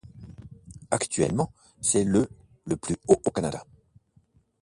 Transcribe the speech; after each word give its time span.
Actuellement, 0.89 1.53
c'est 1.79 2.03
le 2.03 2.27
le 2.65 2.75
plus 2.75 2.97
haut 3.07 3.21
au 3.23 3.29
Canada. 3.29 3.63